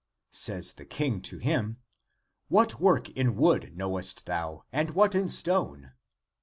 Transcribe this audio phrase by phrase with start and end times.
[0.33, 1.77] Says the King to him,"
[2.47, 5.91] What work in wood knowest thou, and what in stone."